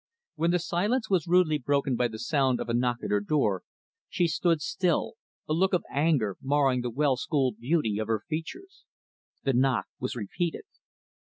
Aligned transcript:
When 0.33 0.49
the 0.49 0.57
silence 0.57 1.11
was 1.11 1.27
rudely 1.27 1.59
broken 1.59 1.95
by 1.95 2.07
the 2.07 2.17
sound 2.17 2.59
of 2.59 2.69
a 2.69 2.73
knock 2.73 3.03
at 3.03 3.11
her 3.11 3.19
door, 3.19 3.61
she 4.09 4.25
stood 4.25 4.59
still 4.59 5.13
a 5.47 5.53
look 5.53 5.73
of 5.73 5.85
anger 5.93 6.37
marring 6.41 6.81
the 6.81 6.89
well 6.89 7.17
schooled 7.17 7.59
beauty 7.59 7.99
of 7.99 8.07
her 8.07 8.23
features. 8.27 8.83
The 9.43 9.53
knock 9.53 9.85
was 9.99 10.15
repeated. 10.15 10.63